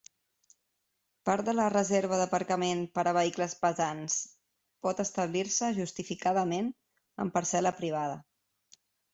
Part 1.29 1.49
de 1.49 1.53
la 1.57 1.65
reserva 1.73 2.17
d'aparcament 2.21 2.81
per 2.95 3.03
a 3.11 3.13
vehicles 3.17 3.55
pesants 3.67 4.17
pot 4.87 5.05
establir-se, 5.07 5.71
justificadament, 5.81 6.73
en 7.27 7.35
parcel·la 7.39 7.77
privada. 7.83 8.19